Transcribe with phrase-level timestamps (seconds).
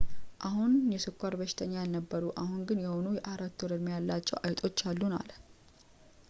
[0.47, 5.29] "አሁን የስኳር በሽተኛ ያልነበሩ አሁን ግን የሆኑ የ4-ወር-ዕድሜ ያላቸው አይጦች አሉን፣ አለ።